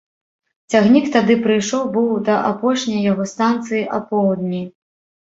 Цягнік 0.75 1.09
тады 1.15 1.33
прыйшоў 1.43 1.83
быў 1.97 2.07
да 2.29 2.37
апошняй 2.51 3.03
яго 3.11 3.27
станцыі 3.33 3.83
апоўдні. 3.99 4.63